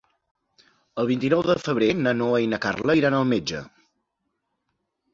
[1.03, 3.65] El vint-i-nou de febrer na Noa i na Carla iran al metge.